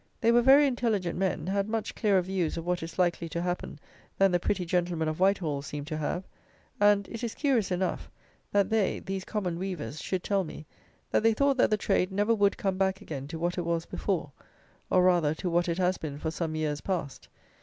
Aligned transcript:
They 0.19 0.31
were 0.31 0.41
very 0.41 0.65
intelligent 0.65 1.15
men; 1.19 1.45
had 1.45 1.69
much 1.69 1.93
clearer 1.93 2.23
views 2.23 2.57
of 2.57 2.65
what 2.65 2.81
is 2.81 2.97
likely 2.97 3.29
to 3.29 3.41
happen 3.43 3.77
than 4.17 4.31
the 4.31 4.39
pretty 4.39 4.65
gentlemen 4.65 5.07
of 5.07 5.19
Whitehall 5.19 5.61
seem 5.61 5.85
to 5.85 5.97
have; 5.97 6.23
and, 6.79 7.07
it 7.07 7.23
is 7.23 7.35
curious 7.35 7.69
enough, 7.69 8.09
that 8.51 8.71
they, 8.71 8.97
these 8.99 9.23
common 9.23 9.59
weavers, 9.59 10.01
should 10.01 10.23
tell 10.23 10.43
me, 10.43 10.65
that 11.11 11.21
they 11.21 11.35
thought 11.35 11.57
that 11.57 11.69
the 11.69 11.77
trade 11.77 12.11
never 12.11 12.33
would 12.33 12.57
come 12.57 12.79
back 12.79 12.99
again 12.99 13.27
to 13.27 13.37
what 13.37 13.59
it 13.59 13.63
was 13.63 13.85
before; 13.85 14.31
or, 14.89 15.03
rather, 15.03 15.35
to 15.35 15.51
what 15.51 15.69
it 15.69 15.77
has 15.77 15.99
been 15.99 16.17
for 16.17 16.31
some 16.31 16.55
years 16.55 16.81
past. 16.81 17.27